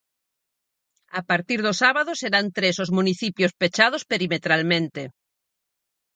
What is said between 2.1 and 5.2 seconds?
serán tres os municipios pechados perimetralmente.